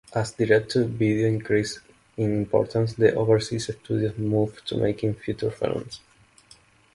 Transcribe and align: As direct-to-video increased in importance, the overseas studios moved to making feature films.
As 0.15 0.31
direct-to-video 0.31 1.27
increased 1.27 1.79
in 2.17 2.35
importance, 2.35 2.95
the 2.95 3.13
overseas 3.13 3.65
studios 3.65 4.17
moved 4.17 4.67
to 4.69 4.77
making 4.77 5.13
feature 5.13 5.51
films. 5.51 6.01